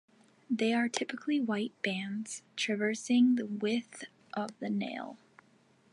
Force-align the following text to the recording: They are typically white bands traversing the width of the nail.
They 0.49 0.73
are 0.73 0.89
typically 0.89 1.39
white 1.39 1.73
bands 1.83 2.41
traversing 2.55 3.35
the 3.35 3.45
width 3.45 4.05
of 4.33 4.49
the 4.57 4.67
nail. 4.71 5.19